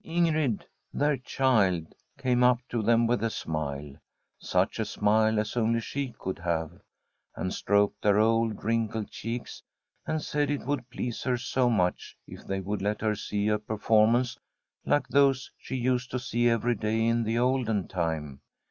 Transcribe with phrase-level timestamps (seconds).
[0.03, 3.97] Ingrid, their' child,' came up to them with a smile—
[4.39, 6.81] such a smile as only she could have— and From a
[7.51, 9.61] SWEDISH HOMESTEAD stroked their old, wrinkled cheeks,
[10.07, 13.59] and said it would please her so much if they would let her see a
[13.59, 14.39] performance
[14.87, 18.41] like those she used to see every day in the olden time.